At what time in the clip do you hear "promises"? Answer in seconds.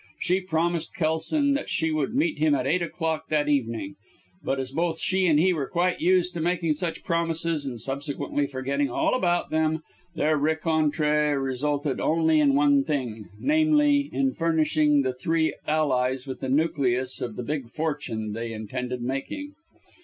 7.03-7.67